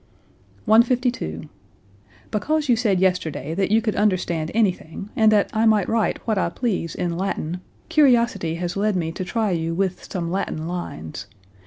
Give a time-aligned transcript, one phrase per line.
[0.65, 1.43] 152.
[2.31, 6.39] "Because you said yesterday that you could understand anything, and that I might write what
[6.39, 11.27] I please in Latin, curiosity has led me to try you with some Latin lines.